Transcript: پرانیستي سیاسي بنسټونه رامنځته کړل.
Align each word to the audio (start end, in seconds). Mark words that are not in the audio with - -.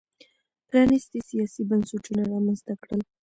پرانیستي 0.67 1.19
سیاسي 1.29 1.61
بنسټونه 1.69 2.21
رامنځته 2.31 2.73
کړل. 2.81 3.01